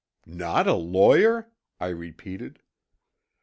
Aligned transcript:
"Not 0.25 0.65
a 0.65 0.73
lawyer!" 0.73 1.51
I 1.79 1.89
repeated. 1.89 2.63